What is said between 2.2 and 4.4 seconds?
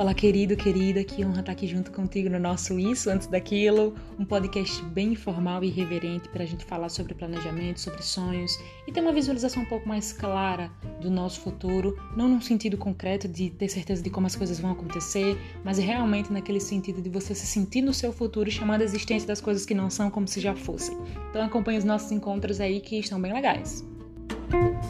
no nosso Isso Antes Daquilo, um